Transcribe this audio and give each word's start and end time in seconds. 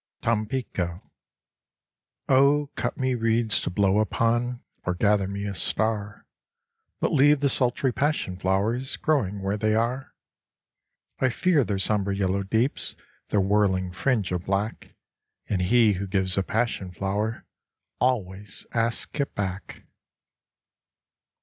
Tampico 0.23 1.11
Oh, 2.27 2.71
cut 2.73 2.97
me 2.97 3.13
reeds 3.13 3.59
to 3.61 3.69
blow 3.69 3.99
upon 3.99 4.63
Or 4.83 4.95
gather 4.95 5.27
me 5.27 5.45
a 5.45 5.53
star, 5.53 6.25
But 6.99 7.11
leave 7.13 7.39
the 7.41 7.49
sultry 7.49 7.93
passion 7.93 8.35
flowers 8.35 8.97
Growing 8.97 9.43
where 9.43 9.57
they 9.59 9.75
are. 9.75 10.15
I 11.19 11.29
fear 11.29 11.63
their 11.63 11.77
somber 11.77 12.11
yellow 12.11 12.41
deeps, 12.41 12.95
Their 13.29 13.41
whirling 13.41 13.91
fringe 13.91 14.31
of 14.31 14.45
black, 14.45 14.95
And 15.47 15.61
he 15.61 15.93
who 15.93 16.07
gives 16.07 16.35
a 16.35 16.41
passion 16.41 16.89
flower 16.89 17.45
Always 17.99 18.65
asks 18.73 19.21
it 19.21 19.35
back. 19.35 19.83